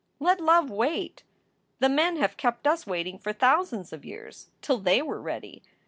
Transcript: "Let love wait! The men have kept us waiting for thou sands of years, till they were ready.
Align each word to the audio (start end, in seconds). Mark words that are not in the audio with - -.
"Let 0.19 0.41
love 0.41 0.71
wait! 0.71 1.21
The 1.77 1.87
men 1.87 2.15
have 2.15 2.35
kept 2.35 2.65
us 2.65 2.87
waiting 2.87 3.19
for 3.19 3.33
thou 3.33 3.63
sands 3.63 3.93
of 3.93 4.03
years, 4.03 4.49
till 4.63 4.79
they 4.79 5.03
were 5.03 5.21
ready. 5.21 5.61